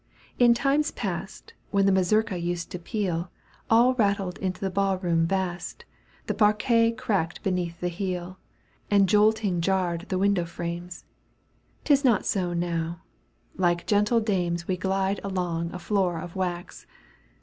[0.39, 3.29] In times past, When the mazurka used to peal,
[3.69, 5.85] All ratfled in the ball room vast.
[6.25, 8.39] The parquet cracked beneath the heel,
[8.89, 11.05] And jolting jarred the window frames.
[11.83, 13.03] 'Tis not so now.
[13.55, 16.87] like gentle dames We glide along a floor of wax.